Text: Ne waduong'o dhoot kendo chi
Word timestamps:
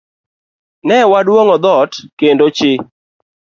Ne 0.87 0.97
waduong'o 1.11 1.55
dhoot 1.63 1.93
kendo 2.19 2.45
chi 2.57 2.71